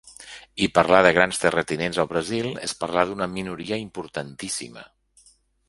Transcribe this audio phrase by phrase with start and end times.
[0.65, 4.89] I parlar de grans terratinents al Brasil és parlar d’una minoria importantíssima.